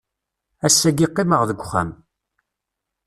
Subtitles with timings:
[0.65, 1.89] Ass-agi qqimeɣ deg uxxam.